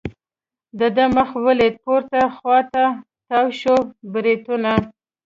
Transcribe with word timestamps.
د 0.79 0.81
ده 0.95 1.05
مخ 1.15 1.29
ولید، 1.45 1.73
پورته 1.83 2.19
خوا 2.35 2.57
ته 2.71 2.83
تاو 3.27 3.45
شوي 3.61 3.83
بریتونه. 4.13 4.71